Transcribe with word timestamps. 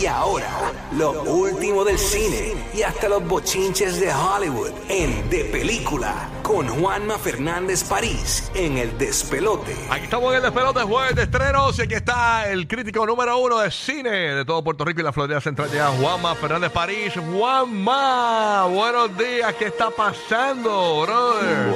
Y 0.00 0.06
ahora, 0.06 0.72
lo 0.96 1.24
último 1.24 1.84
del 1.84 1.98
cine 1.98 2.54
y 2.72 2.80
hasta 2.80 3.06
los 3.06 3.22
bochinches 3.22 4.00
de 4.00 4.10
Hollywood 4.10 4.70
en 4.88 5.28
De 5.28 5.44
Película 5.44 6.30
con 6.42 6.66
Juanma 6.66 7.18
Fernández 7.18 7.84
París 7.84 8.50
en 8.54 8.78
El 8.78 8.96
Despelote. 8.96 9.76
Aquí 9.90 10.04
estamos 10.04 10.30
en 10.30 10.38
el 10.38 10.42
despelote 10.42 10.80
jueves 10.80 11.14
de 11.14 11.24
estrenos 11.24 11.78
y 11.78 11.82
aquí 11.82 11.94
está 11.94 12.48
el 12.48 12.66
crítico 12.66 13.04
número 13.04 13.36
uno 13.36 13.58
de 13.58 13.70
cine 13.70 14.10
de 14.10 14.44
todo 14.46 14.64
Puerto 14.64 14.86
Rico 14.86 15.00
y 15.00 15.04
la 15.04 15.12
Florida 15.12 15.40
Central, 15.40 15.70
ya 15.70 15.88
Juanma 15.88 16.34
Fernández 16.34 16.72
París. 16.72 17.12
Juanma, 17.32 18.66
buenos 18.68 19.14
días, 19.18 19.54
¿qué 19.54 19.66
está 19.66 19.90
pasando, 19.90 21.02
brother? 21.02 21.69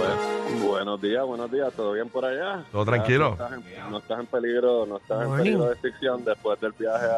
Bueno, 0.85 0.99
buenos 0.99 1.11
días, 1.11 1.25
buenos 1.27 1.51
días, 1.51 1.73
¿todo 1.75 1.93
bien 1.93 2.11
por 2.11 2.27
allá? 2.27 2.63
¿Todo 2.71 2.85
tranquilo? 2.85 3.29
No 3.31 3.33
estás 3.47 3.53
en, 3.55 3.91
no 3.91 3.99
estás 3.99 4.21
en 4.21 4.27
peligro, 4.27 4.85
no 4.85 4.97
estás 4.99 5.23
en 5.27 5.35
peligro 5.37 5.65
de 5.71 5.77
ficción 5.77 6.23
después 6.27 6.61
del 6.61 6.73
viaje 6.73 7.07
a, 7.07 7.09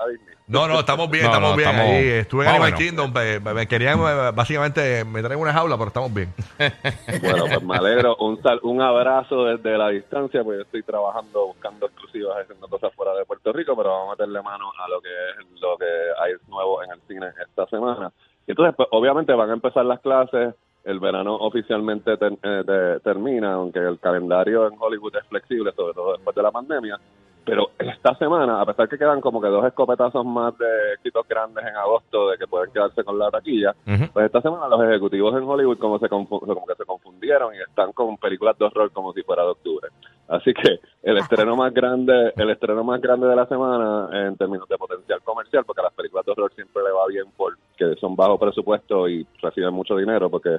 a- 0.00 0.02
a 0.04 0.08
Disney. 0.08 0.34
No, 0.48 0.66
no, 0.66 0.80
estamos 0.80 1.08
bien, 1.08 1.26
No, 1.26 1.30
estamos 1.30 1.50
no, 1.50 1.56
bien. 1.56 1.68
estamos 1.70 1.92
ahí. 1.92 2.06
Estuve 2.08 2.42
en 2.42 2.48
Animal 2.50 2.72
menos. 2.72 2.80
Kingdom, 2.80 3.12
me, 3.14 3.38
me- 3.38 3.54
me 3.54 3.68
querían 3.68 4.00
eh, 4.00 4.32
básicamente 4.34 5.04
me 5.04 5.22
traen 5.22 5.38
una 5.38 5.52
jaula, 5.52 5.76
pero 5.76 5.86
estamos 5.88 6.12
bien. 6.12 6.34
Bueno, 7.22 7.44
pues 7.46 7.62
me 7.62 7.76
alegro. 7.76 8.16
Un, 8.16 8.42
sal- 8.42 8.58
un 8.64 8.82
abrazo 8.82 9.44
desde 9.44 9.78
la 9.78 9.88
distancia, 9.90 10.42
pues 10.42 10.56
yo 10.58 10.62
estoy 10.62 10.82
trabajando, 10.82 11.46
buscando 11.46 11.86
exclusivas, 11.86 12.38
haciendo 12.42 12.66
cosas 12.66 12.92
fuera 12.96 13.14
de 13.14 13.24
Puerto 13.24 13.52
Rico, 13.52 13.76
pero 13.76 13.90
vamos 13.90 14.08
a 14.08 14.10
meterle 14.14 14.42
mano 14.42 14.72
a 14.84 14.88
lo 14.88 15.00
que 15.00 15.08
es 15.08 15.60
lo 15.60 15.76
que 15.78 15.84
hay 16.20 16.32
nuevo 16.48 16.82
en 16.82 16.90
el 16.90 17.00
cine 17.06 17.28
esta 17.48 17.66
semana. 17.68 18.10
Y 18.48 18.50
entonces, 18.50 18.74
pues, 18.76 18.88
obviamente 18.90 19.32
van 19.32 19.48
a 19.50 19.52
empezar 19.52 19.84
las 19.84 20.00
clases, 20.00 20.56
el 20.84 20.98
verano 21.00 21.36
oficialmente 21.36 22.12
eh, 22.14 22.62
te- 22.66 23.00
termina, 23.00 23.54
aunque 23.54 23.78
el 23.78 23.98
calendario 23.98 24.66
en 24.68 24.74
Hollywood 24.78 25.16
es 25.16 25.26
flexible, 25.28 25.72
sobre 25.72 25.94
todo 25.94 26.12
después 26.12 26.34
de 26.34 26.42
la 26.42 26.50
pandemia. 26.50 26.98
Pero 27.44 27.70
esta 27.78 28.14
semana, 28.14 28.60
a 28.60 28.66
pesar 28.66 28.88
que 28.88 28.96
quedan 28.96 29.20
como 29.20 29.40
que 29.40 29.48
dos 29.48 29.64
escopetazos 29.66 30.24
más 30.24 30.56
de 30.58 30.92
éxitos 30.94 31.26
grandes 31.28 31.64
en 31.66 31.76
agosto 31.76 32.30
de 32.30 32.38
que 32.38 32.46
pueden 32.46 32.72
quedarse 32.72 33.02
con 33.02 33.18
la 33.18 33.30
taquilla, 33.30 33.74
pues 34.12 34.26
esta 34.26 34.40
semana 34.40 34.68
los 34.68 34.80
ejecutivos 34.84 35.34
en 35.36 35.42
Hollywood 35.42 35.78
como, 35.78 35.98
se 35.98 36.08
confu- 36.08 36.40
como 36.40 36.66
que 36.66 36.74
se 36.76 36.84
confundieron 36.84 37.54
y 37.54 37.58
están 37.58 37.92
con 37.92 38.16
películas 38.16 38.56
de 38.58 38.66
horror 38.66 38.92
como 38.92 39.12
si 39.12 39.22
fuera 39.22 39.42
de 39.42 39.50
octubre. 39.50 39.88
Así 40.28 40.54
que 40.54 40.78
el 41.02 41.18
estreno 41.18 41.56
más 41.56 41.74
grande, 41.74 42.32
el 42.36 42.50
estreno 42.50 42.84
más 42.84 43.00
grande 43.00 43.26
de 43.26 43.36
la 43.36 43.46
semana 43.46 44.08
en 44.12 44.36
términos 44.36 44.68
de 44.68 44.78
potencial 44.78 45.20
comercial, 45.22 45.64
porque 45.66 45.80
a 45.80 45.84
las 45.84 45.94
películas 45.94 46.24
de 46.24 46.32
horror 46.32 46.52
siempre 46.54 46.82
le 46.84 46.92
va 46.92 47.06
bien 47.08 47.24
porque 47.36 47.96
son 48.00 48.14
bajo 48.14 48.38
presupuesto 48.38 49.08
y 49.08 49.26
reciben 49.42 49.74
mucho 49.74 49.96
dinero, 49.96 50.30
porque 50.30 50.58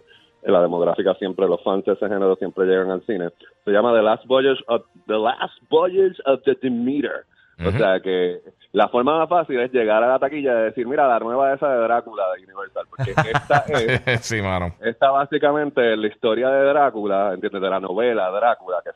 la 0.51 0.61
demográfica 0.61 1.13
siempre 1.15 1.47
los 1.47 1.63
fans 1.63 1.85
de 1.85 1.93
ese 1.93 2.07
género 2.07 2.35
siempre 2.35 2.65
llegan 2.65 2.91
al 2.91 3.05
cine. 3.05 3.29
Se 3.65 3.71
llama 3.71 3.93
The 3.93 4.01
Last 4.01 4.25
Voyage 4.25 4.63
of 4.67 4.83
The 5.07 5.17
Last 5.17 5.59
Voyage 5.69 6.21
of 6.25 6.41
the 6.43 6.57
Demeter. 6.61 7.25
O 7.65 7.71
sea 7.71 7.99
que 7.99 8.41
la 8.71 8.89
forma 8.89 9.19
más 9.19 9.29
fácil 9.29 9.59
es 9.59 9.71
llegar 9.71 10.03
a 10.03 10.07
la 10.07 10.19
taquilla 10.19 10.59
y 10.59 10.63
decir, 10.63 10.87
mira, 10.87 11.07
la 11.07 11.19
nueva 11.19 11.53
esa 11.53 11.69
de 11.69 11.83
Drácula 11.83 12.23
de 12.35 12.43
Universal, 12.43 12.85
porque 12.89 13.11
esta 13.11 13.65
es 14.11 14.25
sí, 14.25 14.41
mano. 14.41 14.73
esta 14.81 15.11
básicamente 15.11 15.95
la 15.95 16.07
historia 16.07 16.49
de 16.49 16.65
Drácula, 16.65 17.33
¿entiendes? 17.33 17.61
De 17.61 17.69
la 17.69 17.79
novela 17.79 18.31
Drácula, 18.31 18.81
que 18.83 18.91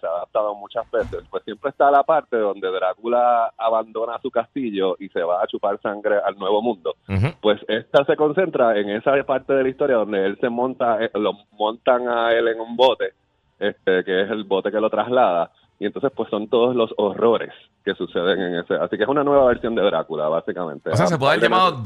muchas 0.55 0.89
veces, 0.91 1.23
pues 1.29 1.43
siempre 1.43 1.69
está 1.69 1.91
la 1.91 2.03
parte 2.03 2.37
donde 2.37 2.71
Drácula 2.71 3.53
abandona 3.57 4.19
su 4.21 4.31
castillo 4.31 4.95
y 4.99 5.09
se 5.09 5.21
va 5.21 5.41
a 5.41 5.47
chupar 5.47 5.79
sangre 5.81 6.17
al 6.23 6.37
nuevo 6.37 6.61
mundo. 6.61 6.95
Pues 7.41 7.59
esta 7.67 8.05
se 8.05 8.15
concentra 8.15 8.77
en 8.77 8.89
esa 8.89 9.11
parte 9.23 9.53
de 9.53 9.63
la 9.63 9.69
historia 9.69 9.97
donde 9.97 10.25
él 10.25 10.37
se 10.39 10.49
monta, 10.49 11.03
eh, 11.03 11.09
lo 11.13 11.33
montan 11.51 12.07
a 12.07 12.31
él 12.31 12.47
en 12.47 12.59
un 12.59 12.75
bote, 12.75 13.13
este, 13.59 14.03
que 14.03 14.21
es 14.23 14.29
el 14.29 14.43
bote 14.43 14.71
que 14.71 14.79
lo 14.79 14.89
traslada, 14.89 15.51
y 15.79 15.85
entonces 15.85 16.11
pues 16.15 16.29
son 16.29 16.47
todos 16.47 16.75
los 16.75 16.93
horrores 16.97 17.53
que 17.85 17.93
suceden 17.95 18.41
en 18.41 18.55
ese. 18.59 18.75
Así 18.75 18.97
que 18.97 19.03
es 19.03 19.09
una 19.09 19.23
nueva 19.23 19.45
versión 19.45 19.75
de 19.75 19.81
Drácula, 19.83 20.27
básicamente. 20.27 20.89
O 20.89 20.95
sea, 20.95 21.07
se 21.07 21.17
puede 21.17 21.33
haber 21.33 21.43
llamado. 21.43 21.77
Sí. 21.77 21.83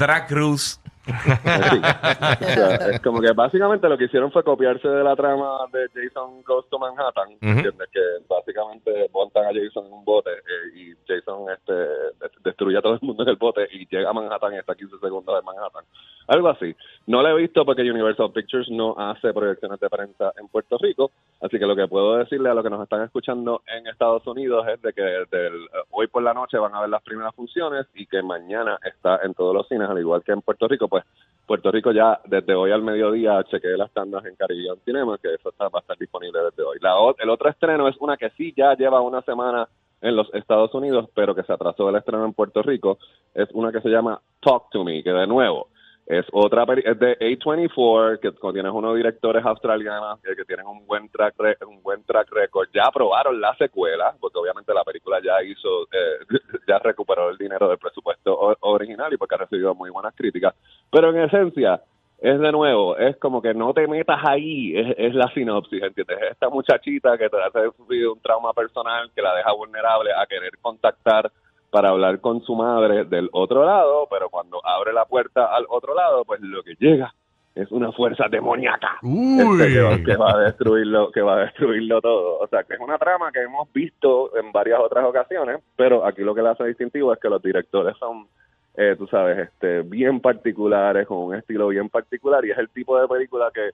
O 2.42 2.44
sea, 2.46 2.76
es 2.92 3.00
como 3.02 3.22
que 3.22 3.32
básicamente 3.34 3.88
lo 3.90 3.98
que 3.98 4.06
hicieron 4.06 4.32
fue 4.32 4.44
copiarse 4.44 4.88
de 4.88 5.04
la 5.04 5.16
trama 5.16 5.58
de 5.72 5.88
Jason 5.94 6.42
Goes 6.44 6.68
to 6.70 6.80
Manhattan, 6.80 7.30
Ujú. 7.34 7.48
¿entiendes? 7.48 7.90
Que 7.92 8.00
básicamente 8.30 9.10
montan 9.14 9.46
a 9.46 9.50
Jason 9.54 9.86
en 9.88 9.94
un 9.94 10.06
bote 10.06 10.30
eh, 10.32 10.76
y 10.76 10.94
Jason 11.08 11.46
este, 11.52 11.74
des- 11.74 12.44
destruye 12.44 12.78
a 12.78 12.82
todo 12.82 12.94
el 12.94 13.00
mundo 13.02 13.24
en 13.24 13.30
el 13.30 13.36
bote 13.36 13.68
y 13.72 13.88
llega 13.88 14.10
a 14.10 14.14
Manhattan 14.14 14.54
y 14.54 14.58
está 14.58 14.76
15 14.76 14.98
segundos 15.00 15.38
en 15.40 15.46
Manhattan. 15.46 15.84
Algo 16.28 16.50
así. 16.50 16.76
No 17.08 17.22
lo 17.22 17.30
he 17.30 17.42
visto 17.42 17.66
porque 17.66 17.82
Universal 17.82 18.32
Pictures 18.32 18.70
no 18.70 18.96
hace 18.98 19.34
proyecciones 19.34 19.80
de 19.80 19.90
prensa 19.90 20.32
en 20.40 20.48
Puerto 20.48 20.78
Rico, 20.80 21.12
así 21.42 21.58
que 21.60 21.66
lo 21.66 21.76
que 21.76 21.88
puedo 21.88 22.18
decirle 22.18 22.50
a 22.50 22.54
los 22.54 22.64
que 22.64 22.70
nos 22.70 22.82
están 22.84 23.02
escuchando 23.04 23.62
en 23.68 23.88
Estados 23.88 24.26
Unidos 24.28 24.66
es 24.68 24.82
de 24.82 24.94
que 24.94 25.02
del- 25.02 25.68
hoy 25.90 26.08
por 26.08 26.24
la 26.24 26.34
noche 26.34 26.58
van 26.58 26.74
a 26.76 26.82
ver 26.82 26.90
las 26.90 27.02
primeras 27.04 27.34
funciones 27.36 27.88
y 27.96 28.06
que 28.06 28.22
mañana 28.22 28.78
está 28.84 29.20
en 29.24 29.34
todos 29.34 29.54
los 29.54 29.68
cines, 29.68 29.90
al 29.90 30.00
igual 30.00 30.24
que 30.24 30.32
en 30.32 30.42
Puerto 30.42 30.68
Rico, 30.68 30.88
pues 30.92 31.06
Puerto 31.48 31.72
Rico 31.72 31.92
ya 31.92 32.20
desde 32.26 32.54
hoy 32.54 32.72
al 32.72 32.84
mediodía 32.84 33.44
chequeé 33.46 33.78
las 33.78 33.92
tandas 33.92 34.26
en 34.26 34.36
Caribbean 34.36 34.78
Cinema, 34.86 35.18
que 35.18 35.34
eso 35.34 35.50
está, 35.50 35.70
va 35.70 35.80
a 35.80 35.82
estar 35.82 35.98
disponible 35.98 36.40
desde 36.44 36.64
hoy. 36.64 36.78
La, 36.82 36.94
el 37.18 37.30
otro 37.30 37.50
estreno 37.50 37.88
es 37.88 37.96
una 38.00 38.18
que 38.18 38.30
sí 38.32 38.54
ya 38.56 38.76
lleva 38.76 39.02
una 39.02 39.22
semana 39.24 39.68
en 40.02 40.16
los 40.16 40.34
Estados 40.34 40.74
Unidos, 40.74 41.10
pero 41.16 41.34
que 41.34 41.44
se 41.44 41.54
atrasó 41.54 41.90
el 41.90 41.96
estreno 41.96 42.26
en 42.26 42.34
Puerto 42.34 42.62
Rico, 42.62 42.98
es 43.34 43.50
una 43.54 43.72
que 43.72 43.82
se 43.82 43.90
llama 43.90 44.20
Talk 44.42 44.70
to 44.72 44.84
Me, 44.84 45.04
que 45.04 45.12
de 45.12 45.28
nuevo 45.28 45.68
es 46.12 46.26
otra 46.34 46.66
es 46.84 47.00
de 47.00 47.18
A24 47.20 48.20
que 48.20 48.34
contiene 48.34 48.70
unos 48.70 48.96
directores 48.96 49.46
australianos 49.46 50.20
que, 50.22 50.44
tienen 50.46 50.66
un 50.68 50.86
buen 50.86 51.08
track 51.10 51.36
re- 51.38 51.58
un 51.66 51.82
buen 51.82 52.04
track 52.04 52.30
record. 52.32 52.68
Ya 52.74 52.84
aprobaron 52.86 53.40
la 53.40 53.56
secuela 53.56 54.14
porque 54.20 54.40
obviamente 54.40 54.74
la 54.74 54.84
película 54.84 55.20
ya 55.24 55.42
hizo 55.44 55.84
eh, 55.84 56.20
ya 56.68 56.80
recuperó 56.80 57.30
el 57.30 57.38
dinero 57.38 57.70
del 57.70 57.78
presupuesto 57.78 58.58
original 58.62 59.14
y 59.14 59.18
porque 59.18 59.36
ha 59.36 59.40
recibido 59.40 59.74
muy 59.74 59.90
buenas 59.90 60.14
críticas 60.16 60.54
pero 60.92 61.10
en 61.10 61.22
esencia 61.22 61.82
es 62.20 62.40
de 62.40 62.52
nuevo, 62.52 62.96
es 62.98 63.18
como 63.18 63.42
que 63.42 63.54
no 63.54 63.74
te 63.74 63.88
metas 63.88 64.20
ahí, 64.24 64.78
es, 64.78 64.96
es 64.98 65.16
la 65.16 65.34
sinopsis, 65.34 65.82
¿entiendes? 65.82 66.20
Es 66.22 66.32
esta 66.34 66.50
muchachita 66.50 67.18
que 67.18 67.30
te 67.30 67.38
hace 67.42 67.72
sufrir 67.76 68.08
un 68.10 68.20
trauma 68.20 68.54
personal 68.54 69.10
que 69.16 69.24
la 69.24 69.36
deja 69.36 69.52
vulnerable 69.54 70.12
a 70.14 70.28
querer 70.28 70.52
contactar 70.62 71.32
para 71.72 71.90
hablar 71.90 72.20
con 72.20 72.42
su 72.44 72.54
madre 72.56 73.06
del 73.06 73.30
otro 73.32 73.66
lado, 73.66 74.08
pero 74.12 74.30
cuando 74.30 74.64
abre 74.64 74.94
la 74.94 75.06
puerta 75.06 75.46
al 75.56 75.66
otro 75.70 75.96
lado, 75.96 76.24
pues 76.26 76.42
lo 76.42 76.62
que 76.62 76.76
llega 76.78 77.12
es 77.56 77.70
una 77.72 77.92
fuerza 77.92 78.26
demoníaca 78.30 79.00
este, 79.02 79.74
que, 79.74 79.82
va, 79.82 79.98
que 79.98 80.16
va 80.16 80.32
a 80.32 80.38
destruirlo, 80.40 81.12
que 81.12 81.22
va 81.22 81.36
a 81.36 81.40
destruirlo 81.46 82.02
todo. 82.02 82.40
O 82.40 82.48
sea, 82.48 82.64
que 82.64 82.76
es 82.76 82.80
una 82.80 82.98
trama 82.98 83.32
que 83.32 83.42
hemos 83.42 83.72
visto 83.74 84.38
en 84.38 84.52
varias 84.52 84.80
otras 84.80 85.06
ocasiones, 85.06 85.62
pero 85.76 86.06
aquí 86.06 86.22
lo 86.22 86.36
que 86.36 86.42
la 86.42 86.52
hace 86.52 86.66
distintivo 86.66 87.14
es 87.14 87.20
que 87.20 87.30
los 87.30 87.42
directores 87.42 87.98
son, 87.98 88.28
eh, 88.76 88.96
tú 88.98 89.08
sabes, 89.08 89.38
este, 89.38 89.82
bien 89.82 90.20
particulares, 90.20 91.08
con 91.08 91.18
un 91.20 91.36
estilo 91.36 91.68
bien 91.70 91.90
particular, 91.90 92.46
y 92.46 92.52
es 92.52 92.58
el 92.58 92.70
tipo 92.70 93.00
de 93.00 93.08
película 93.08 93.52
que 93.54 93.72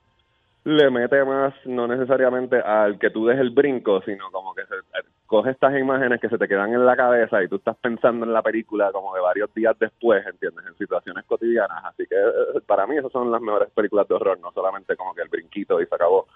le 0.64 0.90
mete 0.90 1.24
más, 1.24 1.54
no 1.66 1.88
necesariamente 1.88 2.58
al 2.58 3.00
que 3.00 3.10
tú 3.10 3.26
des 3.26 3.40
el 3.40 3.52
brinco, 3.52 4.02
sino 4.02 4.30
como 4.32 4.54
que 4.54 4.64
se, 4.66 4.76
coge 5.28 5.52
estas 5.52 5.78
imágenes 5.78 6.20
que 6.20 6.30
se 6.30 6.38
te 6.38 6.48
quedan 6.48 6.74
en 6.74 6.86
la 6.86 6.96
cabeza 6.96 7.44
y 7.44 7.48
tú 7.48 7.58
estás 7.58 7.76
pensando 7.78 8.26
en 8.26 8.34
la 8.34 8.42
película 8.42 8.92
como 8.92 9.14
de 9.14 9.22
varios 9.22 9.54
días 9.54 9.78
después, 9.78 10.26
¿entiendes? 10.26 10.66
En 10.66 10.78
situaciones 10.78 11.26
cotidianas. 11.26 11.84
Así 11.84 12.06
que 12.08 12.16
eh, 12.16 12.62
para 12.66 12.88
mí 12.88 12.98
esas 12.98 13.12
son 13.12 13.32
las 13.32 13.42
mejores 13.42 13.70
películas 13.72 14.08
de 14.08 14.16
horror, 14.16 14.40
no 14.40 14.52
solamente 14.52 14.96
como 14.96 15.14
que 15.14 15.22
el 15.22 15.30
brinquito 15.30 15.82
y 15.82 15.86
se 15.86 15.96
acabó. 15.96 16.28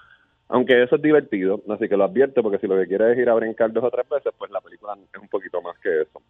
Aunque 0.51 0.83
eso 0.83 0.97
es 0.97 1.01
divertido, 1.01 1.61
así 1.69 1.87
que 1.87 1.95
lo 1.95 2.03
advierto 2.03 2.43
porque 2.43 2.59
si 2.59 2.67
lo 2.67 2.77
que 2.77 2.87
quieres 2.87 3.13
es 3.13 3.19
ir 3.19 3.29
a 3.29 3.33
brincar 3.33 3.71
dos 3.71 3.85
o 3.85 3.89
tres 3.89 4.07
veces, 4.09 4.33
pues 4.37 4.51
la 4.51 4.59
película 4.59 4.97
es 5.13 5.21
un 5.21 5.29
poquito 5.29 5.61
más 5.61 5.77
que 5.79 6.01
eso. 6.01 6.21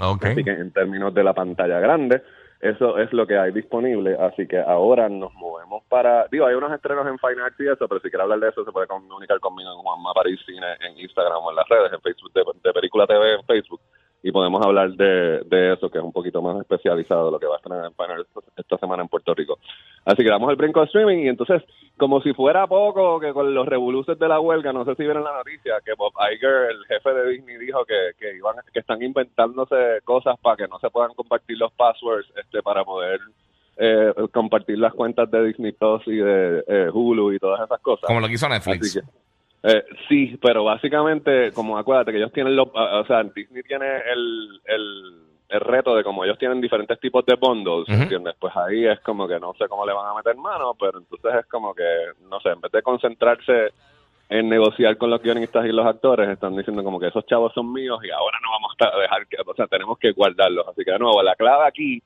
Ok. 0.00 0.26
Así 0.26 0.44
que 0.44 0.52
en 0.52 0.72
términos 0.72 1.12
de 1.12 1.24
la 1.24 1.34
pantalla 1.34 1.80
grande, 1.80 2.22
eso 2.60 2.98
es 2.98 3.12
lo 3.12 3.26
que 3.26 3.36
hay 3.36 3.52
disponible. 3.52 4.16
Así 4.18 4.46
que 4.46 4.58
ahora 4.58 5.08
nos 5.08 5.34
movemos 5.34 5.82
para. 5.88 6.26
Digo, 6.28 6.46
hay 6.46 6.54
unos 6.54 6.72
estrenos 6.72 7.06
en 7.06 7.18
Fine 7.18 7.42
Arts 7.42 7.60
y 7.60 7.68
eso, 7.68 7.88
pero 7.88 8.00
si 8.00 8.08
quiere 8.08 8.22
hablar 8.22 8.40
de 8.40 8.48
eso, 8.48 8.64
se 8.64 8.72
puede 8.72 8.86
comunicar 8.86 9.40
conmigo 9.40 9.70
en 9.72 9.78
Juanma 9.78 10.14
París 10.14 10.40
Cine 10.46 10.66
en 10.80 10.98
Instagram 10.98 11.42
o 11.42 11.50
en 11.50 11.56
las 11.56 11.68
redes, 11.68 11.92
en 11.92 12.00
Facebook, 12.00 12.32
de, 12.32 12.42
de 12.62 12.72
Película 12.72 13.06
TV 13.06 13.34
en 13.34 13.44
Facebook. 13.44 13.80
Y 14.26 14.32
podemos 14.32 14.64
hablar 14.64 14.90
de, 14.92 15.42
de 15.44 15.74
eso, 15.74 15.90
que 15.90 15.98
es 15.98 16.04
un 16.04 16.10
poquito 16.10 16.40
más 16.40 16.58
especializado 16.58 17.30
lo 17.30 17.38
que 17.38 17.44
va 17.44 17.56
a 17.56 17.58
estrenar 17.58 17.84
en 17.84 18.10
Arts 18.10 18.30
esta 18.56 18.78
semana 18.78 19.02
en 19.02 19.08
Puerto 19.10 19.34
Rico. 19.34 19.58
Así 20.06 20.22
que 20.22 20.30
damos 20.30 20.48
el 20.48 20.56
brinco 20.56 20.80
de 20.80 20.86
streaming 20.86 21.18
y 21.18 21.28
entonces, 21.28 21.62
como 21.98 22.22
si 22.22 22.32
fuera 22.32 22.66
poco, 22.66 23.20
que 23.20 23.34
con 23.34 23.52
los 23.52 23.66
revoluces 23.66 24.18
de 24.18 24.26
la 24.26 24.40
huelga, 24.40 24.72
no 24.72 24.86
sé 24.86 24.94
si 24.94 25.02
vieron 25.02 25.24
la 25.24 25.36
noticia, 25.36 25.74
que 25.84 25.92
Bob 25.92 26.14
Iger, 26.32 26.70
el 26.70 26.86
jefe 26.86 27.12
de 27.12 27.30
Disney, 27.32 27.58
dijo 27.58 27.84
que, 27.84 28.12
que, 28.18 28.34
iban, 28.34 28.56
que 28.72 28.80
están 28.80 29.02
inventándose 29.02 30.00
cosas 30.04 30.36
para 30.40 30.56
que 30.56 30.68
no 30.68 30.78
se 30.78 30.88
puedan 30.88 31.12
compartir 31.12 31.58
los 31.58 31.70
passwords 31.74 32.26
este, 32.34 32.62
para 32.62 32.82
poder 32.82 33.20
eh, 33.76 34.10
compartir 34.32 34.78
las 34.78 34.94
cuentas 34.94 35.30
de 35.30 35.44
Disney 35.44 35.72
Plus 35.72 36.00
y 36.06 36.16
de 36.16 36.64
eh, 36.66 36.88
Hulu 36.90 37.30
y 37.34 37.38
todas 37.38 37.60
esas 37.60 37.80
cosas. 37.82 38.06
Como 38.06 38.20
lo 38.20 38.28
que 38.28 38.34
hizo 38.34 38.48
Netflix. 38.48 38.86
Así 38.86 39.00
que, 39.00 39.06
eh, 39.66 39.82
sí, 40.08 40.38
pero 40.42 40.62
básicamente, 40.62 41.50
como 41.52 41.78
acuérdate 41.78 42.12
que 42.12 42.18
ellos 42.18 42.32
tienen 42.32 42.54
los, 42.54 42.68
o 42.72 43.04
sea, 43.06 43.22
Disney 43.22 43.62
tiene 43.62 43.86
el, 44.12 44.60
el, 44.66 45.22
el 45.48 45.60
reto 45.60 45.96
de 45.96 46.04
como 46.04 46.22
ellos 46.22 46.38
tienen 46.38 46.60
diferentes 46.60 47.00
tipos 47.00 47.24
de 47.24 47.36
bundles, 47.36 47.88
Ujú. 47.88 48.02
¿entiendes? 48.02 48.34
Pues 48.38 48.54
ahí 48.56 48.86
es 48.86 49.00
como 49.00 49.26
que 49.26 49.40
no 49.40 49.54
sé 49.54 49.66
cómo 49.66 49.86
le 49.86 49.94
van 49.94 50.10
a 50.10 50.14
meter 50.14 50.36
mano, 50.36 50.74
pero 50.78 50.98
entonces 50.98 51.32
es 51.40 51.46
como 51.46 51.74
que, 51.74 51.82
no 52.28 52.40
sé, 52.40 52.50
en 52.50 52.60
vez 52.60 52.72
de 52.72 52.82
concentrarse 52.82 53.72
en 54.28 54.50
negociar 54.50 54.98
con 54.98 55.08
los 55.10 55.22
guionistas 55.22 55.64
y 55.64 55.72
los 55.72 55.86
actores, 55.86 56.28
están 56.28 56.56
diciendo 56.56 56.84
como 56.84 57.00
que 57.00 57.08
esos 57.08 57.24
chavos 57.24 57.52
son 57.54 57.72
míos 57.72 58.00
y 58.04 58.10
ahora 58.10 58.38
no 58.42 58.50
vamos 58.50 58.72
a 58.80 58.98
dejar 58.98 59.26
que, 59.26 59.36
o 59.46 59.54
sea, 59.54 59.66
tenemos 59.66 59.98
que 59.98 60.12
guardarlos. 60.12 60.68
Así 60.68 60.84
que 60.84 60.92
de 60.92 60.98
nuevo, 60.98 61.22
la 61.22 61.36
clave 61.36 61.66
aquí 61.66 62.02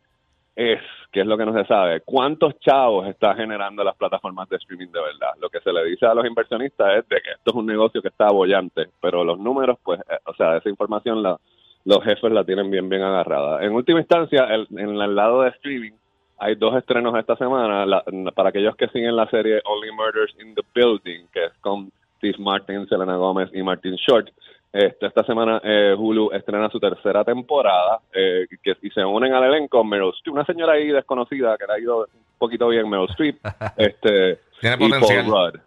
es, 0.60 0.80
que 1.12 1.20
es 1.20 1.26
lo 1.26 1.38
que 1.38 1.46
no 1.46 1.52
se 1.54 1.64
sabe, 1.66 2.00
cuántos 2.00 2.58
chavos 2.58 3.06
está 3.06 3.32
generando 3.36 3.84
las 3.84 3.96
plataformas 3.96 4.48
de 4.48 4.56
streaming 4.56 4.88
de 4.88 5.00
verdad. 5.00 5.30
Lo 5.40 5.48
que 5.48 5.60
se 5.60 5.72
le 5.72 5.84
dice 5.84 6.04
a 6.04 6.14
los 6.14 6.26
inversionistas 6.26 6.96
es 6.98 7.08
de 7.08 7.20
que 7.20 7.30
esto 7.30 7.50
es 7.52 7.54
un 7.54 7.66
negocio 7.66 8.02
que 8.02 8.08
está 8.08 8.26
bollante, 8.32 8.88
pero 9.00 9.22
los 9.22 9.38
números, 9.38 9.78
pues, 9.84 10.00
eh, 10.00 10.18
o 10.26 10.34
sea, 10.34 10.56
esa 10.56 10.68
información 10.68 11.22
la, 11.22 11.38
los 11.84 12.02
jefes 12.02 12.32
la 12.32 12.42
tienen 12.44 12.70
bien, 12.72 12.88
bien 12.88 13.02
agarrada. 13.02 13.62
En 13.64 13.72
última 13.72 14.00
instancia, 14.00 14.46
el- 14.52 14.66
en 14.76 15.00
el 15.00 15.14
lado 15.14 15.42
de 15.42 15.50
streaming, 15.50 15.92
hay 16.38 16.56
dos 16.56 16.74
estrenos 16.76 17.16
esta 17.16 17.36
semana. 17.36 17.86
La- 17.86 18.04
para 18.34 18.48
aquellos 18.48 18.74
que 18.74 18.88
siguen 18.88 19.14
la 19.14 19.28
serie 19.30 19.62
Only 19.64 19.92
Murders 19.92 20.34
in 20.40 20.56
the 20.56 20.62
Building, 20.74 21.26
que 21.32 21.44
es 21.44 21.52
con 21.60 21.90
Steve 22.16 22.36
Martin, 22.40 22.84
Selena 22.88 23.14
Gómez 23.16 23.48
y 23.54 23.62
Martin 23.62 23.94
Short. 23.94 24.28
Este, 24.72 25.06
esta 25.06 25.24
semana 25.24 25.60
eh, 25.64 25.94
Hulu 25.96 26.30
estrena 26.32 26.68
su 26.68 26.78
tercera 26.78 27.24
temporada 27.24 28.00
eh, 28.12 28.46
que, 28.62 28.76
y 28.82 28.90
se 28.90 29.02
unen 29.04 29.32
al 29.32 29.44
elenco 29.44 29.82
Meryl 29.82 30.10
Streep, 30.18 30.34
una 30.34 30.44
señora 30.44 30.74
ahí 30.74 30.88
desconocida 30.88 31.56
que 31.56 31.66
le 31.66 31.72
ha 31.72 31.78
ido 31.78 32.00
un 32.00 32.38
poquito 32.38 32.68
bien, 32.68 32.88
Meryl 32.88 33.08
Streep, 33.10 33.38
este, 33.78 34.40
Tiene 34.60 34.76
y 34.76 34.90
Paul 34.90 35.00
potencial. 35.00 35.26
Rudd. 35.26 35.60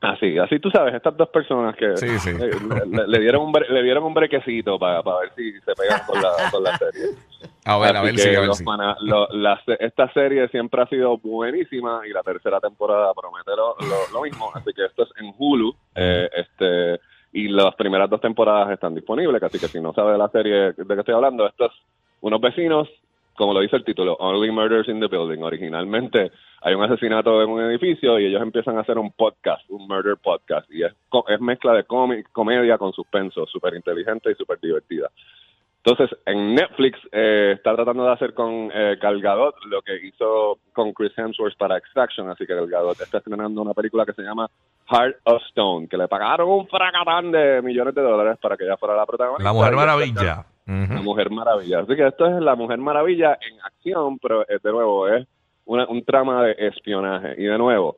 Así, 0.00 0.36
así 0.36 0.58
tú 0.58 0.68
sabes, 0.70 0.94
estas 0.94 1.16
dos 1.16 1.28
personas 1.28 1.76
que 1.76 1.96
Sí, 1.96 2.08
sí. 2.18 2.30
eh, 2.30 2.50
le, 3.06 3.20
dieron 3.20 3.42
un 3.42 3.52
bre- 3.52 3.68
le 3.68 3.82
dieron 3.84 4.02
un 4.02 4.12
brequecito 4.14 4.76
para 4.76 5.00
ver 5.00 5.30
si 5.36 5.52
se 5.60 5.74
pegan 5.76 6.00
con 6.06 6.20
la, 6.20 6.32
con 6.50 6.62
la 6.64 6.76
serie. 6.76 7.02
A 7.64 7.78
ver, 7.78 7.96
a 7.96 8.02
ver 8.02 8.18
si, 8.18 8.34
a 8.34 8.40
ver 8.40 8.50
lo- 9.02 9.28
la 9.30 9.62
se- 9.64 9.76
esta 9.78 10.12
serie 10.12 10.48
siempre 10.48 10.82
ha 10.82 10.86
sido 10.86 11.18
buenísima 11.18 12.00
y 12.04 12.10
la 12.12 12.22
tercera 12.24 12.58
temporada 12.58 13.12
promete 13.14 13.50
lo, 13.56 13.76
lo- 13.78 14.12
lo 14.12 14.22
mismo. 14.22 14.50
Así 14.54 14.72
que 14.74 14.86
esto 14.86 15.04
es 15.04 15.10
en 15.20 15.32
Hulu. 15.38 15.72
eh, 15.94 16.28
este 16.34 17.00
Y 17.32 17.48
las 17.48 17.74
primeras 17.76 18.10
dos 18.10 18.20
temporadas 18.20 18.70
están 18.70 18.94
disponibles. 18.94 19.42
Así 19.42 19.58
que 19.58 19.68
si 19.68 19.80
no 19.80 19.92
sabe 19.94 20.12
de 20.12 20.18
la 20.18 20.28
serie 20.28 20.72
de 20.72 20.86
que 20.86 21.00
estoy 21.00 21.14
hablando, 21.14 21.46
estos 21.46 21.72
unos 22.20 22.40
vecinos, 22.40 22.88
como 23.34 23.54
lo 23.54 23.60
dice 23.60 23.76
el 23.76 23.84
título, 23.84 24.14
Only 24.20 24.50
Murders 24.50 24.88
in 24.88 25.00
the 25.00 25.08
Building. 25.08 25.42
Originalmente 25.42 26.30
hay 26.60 26.74
un 26.74 26.84
asesinato 26.84 27.42
en 27.42 27.48
un 27.48 27.62
edificio 27.62 28.18
y 28.18 28.26
ellos 28.26 28.42
empiezan 28.42 28.76
a 28.76 28.82
hacer 28.82 28.98
un 28.98 29.10
podcast, 29.12 29.68
un 29.70 29.88
murder 29.88 30.16
podcast. 30.22 30.70
Y 30.70 30.84
es, 30.84 30.92
es 31.28 31.40
mezcla 31.40 31.72
de 31.72 31.84
cómic- 31.84 32.28
comedia 32.32 32.76
con 32.76 32.92
suspenso, 32.92 33.46
súper 33.46 33.74
inteligente 33.74 34.30
y 34.30 34.34
súper 34.34 34.60
divertida. 34.60 35.10
Entonces, 35.84 36.16
en 36.26 36.54
Netflix 36.54 36.96
eh, 37.10 37.54
está 37.56 37.74
tratando 37.74 38.04
de 38.04 38.12
hacer 38.12 38.34
con 38.34 38.70
eh, 38.72 38.96
Gal 39.00 39.20
Gadot 39.20 39.56
lo 39.66 39.82
que 39.82 39.96
hizo 40.06 40.58
con 40.72 40.92
Chris 40.92 41.10
Hemsworth 41.18 41.56
para 41.58 41.76
Extraction, 41.76 42.28
así 42.30 42.46
que 42.46 42.54
Gal 42.54 42.68
Gadot 42.68 43.00
está 43.00 43.18
estrenando 43.18 43.60
una 43.62 43.74
película 43.74 44.06
que 44.06 44.12
se 44.12 44.22
llama 44.22 44.48
Heart 44.90 45.16
of 45.24 45.42
Stone, 45.48 45.88
que 45.88 45.96
le 45.96 46.06
pagaron 46.06 46.48
un 46.48 46.68
fracatán 46.68 47.32
de 47.32 47.60
millones 47.62 47.94
de 47.96 48.02
dólares 48.02 48.38
para 48.40 48.56
que 48.56 48.64
ella 48.64 48.76
fuera 48.76 48.94
la 48.94 49.06
protagonista. 49.06 49.42
La 49.44 49.52
Mujer 49.52 49.72
Maravilla. 49.74 50.46
La 50.94 51.02
Mujer 51.02 51.30
Maravilla. 51.30 51.80
Así 51.80 51.96
que 51.96 52.06
esto 52.06 52.26
es 52.26 52.40
la 52.40 52.54
Mujer 52.54 52.78
Maravilla 52.78 53.32
en 53.40 53.60
acción, 53.62 54.18
pero 54.20 54.42
eh, 54.42 54.58
de 54.62 54.70
nuevo 54.70 55.08
es 55.08 55.26
una- 55.64 55.86
un 55.88 56.04
trama 56.04 56.44
de 56.44 56.54
espionaje. 56.58 57.34
Y 57.38 57.44
de 57.44 57.58
nuevo, 57.58 57.96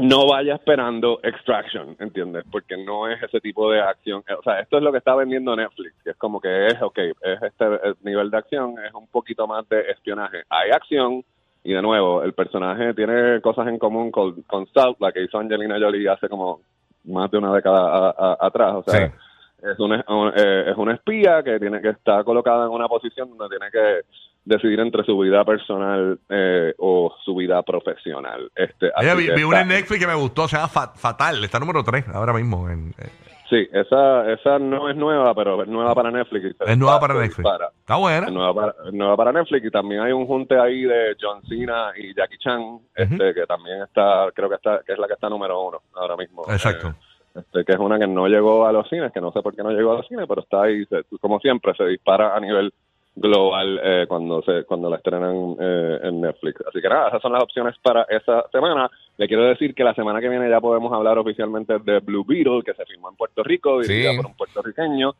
no 0.00 0.26
vaya 0.26 0.54
esperando 0.54 1.20
Extraction, 1.22 1.96
¿entiendes? 1.98 2.44
Porque 2.50 2.76
no 2.76 3.08
es 3.08 3.22
ese 3.22 3.40
tipo 3.40 3.70
de 3.70 3.80
acción. 3.80 4.22
O 4.38 4.42
sea, 4.42 4.60
esto 4.60 4.76
es 4.78 4.82
lo 4.82 4.92
que 4.92 4.98
está 4.98 5.14
vendiendo 5.14 5.54
Netflix, 5.56 5.94
que 6.02 6.10
es 6.10 6.16
como 6.16 6.40
que 6.40 6.66
es, 6.66 6.80
ok, 6.82 6.98
es 6.98 7.42
este 7.42 7.64
el 7.64 7.94
nivel 8.02 8.30
de 8.30 8.38
acción, 8.38 8.74
es 8.86 8.92
un 8.94 9.06
poquito 9.08 9.46
más 9.46 9.68
de 9.68 9.80
espionaje. 9.90 10.42
Hay 10.48 10.70
acción, 10.70 11.24
y 11.62 11.72
de 11.74 11.82
nuevo, 11.82 12.22
el 12.22 12.32
personaje 12.32 12.94
tiene 12.94 13.40
cosas 13.40 13.68
en 13.68 13.78
común 13.78 14.10
con, 14.10 14.42
con 14.42 14.66
South, 14.68 14.96
la 15.00 15.12
que 15.12 15.22
hizo 15.22 15.38
Angelina 15.38 15.78
Jolie 15.78 16.08
hace 16.08 16.28
como 16.28 16.60
más 17.04 17.30
de 17.30 17.38
una 17.38 17.52
década 17.54 17.80
a- 18.08 18.14
a- 18.16 18.36
atrás. 18.46 18.74
O 18.76 18.82
sea, 18.82 19.08
Sí. 19.08 19.14
es 19.62 19.78
un- 19.78 19.92
eh, 20.36 20.64
es 20.70 20.76
una 20.76 20.94
espía 20.94 21.42
que 21.42 21.58
tiene 21.58 21.80
que 21.82 21.90
estar 21.90 22.24
colocada 22.24 22.64
en 22.64 22.72
una 22.72 22.88
posición 22.88 23.36
donde 23.36 23.56
tiene 23.58 23.70
que 23.70 24.00
decidir 24.44 24.80
entre 24.80 25.04
su 25.04 25.18
vida 25.18 25.44
personal 25.44 26.18
eh, 26.28 26.74
o 26.78 27.14
su 27.24 27.34
vida 27.34 27.62
profesional. 27.62 28.50
Este, 28.54 28.90
Oye, 28.96 29.14
vi, 29.14 29.30
vi 29.34 29.42
una 29.44 29.60
está- 29.60 29.62
en 29.62 29.68
Netflix 29.80 30.00
que 30.00 30.06
me 30.06 30.14
gustó, 30.14 30.48
se 30.48 30.56
llama 30.56 30.68
Fa- 30.68 30.92
Fatal, 30.94 31.42
está 31.44 31.58
número 31.58 31.82
3 31.84 32.06
ahora 32.08 32.32
mismo. 32.32 32.68
En, 32.68 32.90
eh, 32.98 33.08
Sí, 33.50 33.68
esa, 33.72 34.30
esa 34.30 34.60
no 34.60 34.88
es 34.88 34.94
nueva, 34.96 35.34
pero 35.34 35.60
es 35.60 35.68
nueva 35.68 35.92
para 35.92 36.12
Netflix. 36.12 36.44
es 36.60 36.78
nueva 36.78 36.94
dispara, 36.94 37.00
para 37.00 37.14
Netflix. 37.20 37.48
Está 37.80 37.96
buena. 37.96 38.26
Es 38.28 38.32
nueva 38.32 38.54
para, 38.54 38.74
nueva 38.92 39.32
Netflix 39.32 39.66
y 39.66 39.70
también 39.72 40.02
hay 40.02 40.12
un 40.12 40.24
junte 40.28 40.56
ahí 40.56 40.82
de 40.82 41.16
John 41.20 41.42
Cena 41.48 41.90
y 41.96 42.14
Jackie 42.14 42.38
Chan, 42.38 42.78
este, 42.94 43.34
que 43.34 43.46
también 43.48 43.82
está, 43.82 44.28
creo 44.36 44.48
que 44.48 44.54
está, 44.54 44.82
que 44.86 44.92
es 44.92 44.98
la 45.00 45.08
que 45.08 45.14
está 45.14 45.28
número 45.28 45.60
uno 45.66 45.80
ahora 45.94 46.16
mismo. 46.16 46.44
Exacto. 46.48 46.90
Eh, 47.34 47.40
este, 47.40 47.64
que 47.64 47.72
es 47.72 47.78
una 47.80 47.98
que 47.98 48.06
no 48.06 48.28
llegó 48.28 48.66
a 48.66 48.72
los 48.72 48.88
cines, 48.88 49.10
que 49.12 49.20
no 49.20 49.32
sé 49.32 49.42
por 49.42 49.54
qué 49.56 49.64
no 49.64 49.70
llegó 49.72 49.92
a 49.92 49.96
los 49.96 50.06
cines, 50.06 50.26
pero 50.28 50.42
está 50.42 50.62
ahí, 50.62 50.84
se- 50.86 51.02
como 51.20 51.40
siempre, 51.40 51.74
se 51.76 51.84
dispara 51.86 52.36
a 52.36 52.38
nivel 52.38 52.72
global 53.20 53.78
eh, 53.84 54.06
cuando 54.08 54.42
se 54.42 54.64
cuando 54.64 54.88
la 54.88 54.96
estrenan 54.96 55.54
eh, 55.60 55.98
en 56.04 56.20
Netflix. 56.22 56.60
Así 56.66 56.80
que 56.80 56.88
nada, 56.88 57.08
esas 57.08 57.20
son 57.20 57.32
las 57.32 57.42
opciones 57.42 57.76
para 57.82 58.02
esa 58.08 58.48
semana. 58.50 58.90
Le 59.18 59.28
quiero 59.28 59.44
decir 59.44 59.74
que 59.74 59.84
la 59.84 59.94
semana 59.94 60.20
que 60.20 60.28
viene 60.28 60.48
ya 60.48 60.60
podemos 60.60 60.90
hablar 60.92 61.18
oficialmente 61.18 61.78
de 61.78 62.00
Blue 62.00 62.24
Beetle, 62.26 62.62
que 62.64 62.72
se 62.74 62.86
filmó 62.86 63.10
en 63.10 63.16
Puerto 63.16 63.42
Rico, 63.42 63.80
dirigida 63.80 64.10
Sí. 64.12 64.16
por 64.16 64.26
un 64.26 64.36
puertorriqueño, 64.36 65.14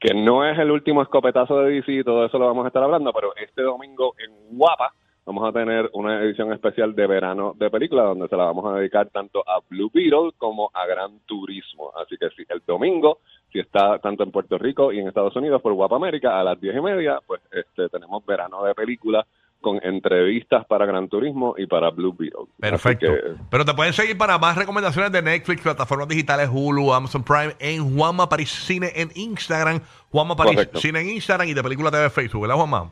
que 0.00 0.12
no 0.14 0.44
es 0.44 0.58
el 0.58 0.70
último 0.72 1.00
escopetazo 1.02 1.60
de 1.60 1.70
DC, 1.80 2.02
todo 2.04 2.26
eso 2.26 2.38
lo 2.38 2.46
vamos 2.46 2.64
a 2.64 2.68
estar 2.68 2.82
hablando, 2.82 3.12
pero 3.12 3.34
este 3.36 3.62
domingo 3.62 4.14
en 4.18 4.58
Guapa 4.58 4.92
vamos 5.24 5.48
a 5.48 5.52
tener 5.52 5.88
una 5.94 6.20
edición 6.22 6.52
especial 6.52 6.94
de 6.94 7.06
verano 7.06 7.54
de 7.56 7.70
película 7.70 8.02
donde 8.02 8.28
se 8.28 8.36
la 8.36 8.44
vamos 8.44 8.66
a 8.66 8.76
dedicar 8.76 9.08
tanto 9.10 9.42
a 9.48 9.60
Blue 9.70 9.90
Beetle 9.94 10.32
como 10.36 10.70
a 10.74 10.86
Gran 10.86 11.20
Turismo. 11.24 11.92
Así 11.96 12.16
que 12.18 12.28
si 12.30 12.42
el 12.48 12.60
domingo, 12.66 13.20
si 13.54 13.60
está 13.60 14.00
tanto 14.00 14.24
en 14.24 14.32
Puerto 14.32 14.58
Rico 14.58 14.92
y 14.92 14.98
en 14.98 15.06
Estados 15.06 15.36
Unidos 15.36 15.62
por 15.62 15.72
Guapa 15.74 15.94
América 15.94 16.40
a 16.40 16.42
las 16.42 16.60
diez 16.60 16.74
y 16.76 16.80
media, 16.80 17.20
pues 17.24 17.40
este 17.52 17.88
tenemos 17.88 18.26
verano 18.26 18.64
de 18.64 18.74
película 18.74 19.24
con 19.60 19.78
entrevistas 19.80 20.66
para 20.66 20.84
Gran 20.86 21.08
Turismo 21.08 21.54
y 21.56 21.66
para 21.66 21.90
Blue 21.90 22.12
Beetle. 22.18 22.46
Perfecto. 22.58 23.06
que, 23.06 23.34
Pero 23.48 23.64
te 23.64 23.72
pueden 23.72 23.92
seguir 23.92 24.18
para 24.18 24.38
más 24.38 24.56
recomendaciones 24.56 25.12
de 25.12 25.22
Netflix, 25.22 25.62
plataformas 25.62 26.08
digitales, 26.08 26.50
Hulu, 26.52 26.92
Amazon 26.92 27.22
Prime, 27.22 27.54
en 27.60 27.96
Juanma 27.96 28.28
París 28.28 28.50
Cine 28.50 28.90
en 28.96 29.10
Instagram, 29.14 29.80
Juanma 30.10 30.34
París 30.34 30.56
Correcto. 30.56 30.80
Cine 30.80 31.00
en 31.02 31.10
Instagram 31.10 31.48
y 31.48 31.54
de 31.54 31.62
Película 31.62 31.92
TV 31.92 32.10
Facebook, 32.10 32.42
¿verdad, 32.42 32.56
Juanma? 32.56 32.90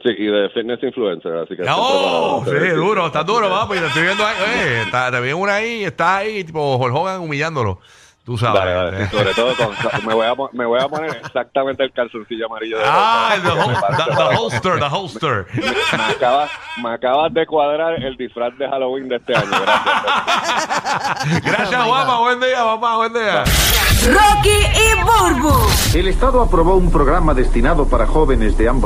sí, 0.00 0.10
y 0.16 0.26
de 0.26 0.48
Fitness 0.50 0.80
Influencer, 0.80 1.32
así 1.38 1.56
que... 1.56 1.64
¡Oh! 1.68 2.44
Sí, 2.46 2.68
duro, 2.68 3.06
está 3.06 3.24
duro, 3.24 3.48
papi. 3.48 3.80
Te 3.80 3.86
estoy 3.86 4.02
viendo 4.02 4.24
ahí. 4.24 4.36
Está, 4.86 5.10
te 5.10 5.20
vi 5.20 5.32
una 5.32 5.56
ahí, 5.56 5.82
está 5.82 6.18
ahí, 6.18 6.44
tipo 6.44 6.76
Hulk 6.76 6.94
Hogan 6.94 7.20
humillándolo. 7.20 7.80
Tú 8.28 8.36
sabes. 8.36 8.60
Dale, 8.60 8.72
dale, 8.74 9.06
sí, 9.06 9.16
sobre 9.16 9.32
todo 9.32 9.54
con, 9.56 10.06
me, 10.06 10.12
voy 10.12 10.26
a, 10.26 10.34
me 10.52 10.66
voy 10.66 10.78
a 10.78 10.86
poner 10.86 11.16
exactamente 11.16 11.82
el 11.82 11.92
calzoncillo 11.92 12.44
amarillo 12.44 12.76
de 12.76 12.84
Ah, 12.86 13.32
el 13.36 13.40
the, 13.42 13.48
holster, 14.36 14.78
the 14.78 14.84
holster. 14.84 15.46
me, 15.96 16.04
acabas, 16.04 16.50
me 16.82 16.90
acabas 16.90 17.32
de 17.32 17.46
cuadrar 17.46 17.94
el 17.94 18.18
disfraz 18.18 18.54
de 18.58 18.68
Halloween 18.68 19.08
de 19.08 19.16
este 19.16 19.34
año. 19.34 19.48
Gracias. 19.48 21.42
Gracias, 21.42 21.82
Juanma. 21.82 22.18
Buen 22.20 22.40
día, 22.40 22.62
papá. 22.64 22.96
Buen 22.96 23.14
día. 23.14 23.44
Rocky 24.06 24.50
y 24.50 24.94
Burbu. 25.02 25.54
El 25.94 26.08
Estado 26.08 26.42
aprobó 26.42 26.74
un 26.74 26.92
programa 26.92 27.32
destinado 27.32 27.88
para 27.88 28.06
jóvenes 28.06 28.58
de 28.58 28.68
ambos 28.68 28.78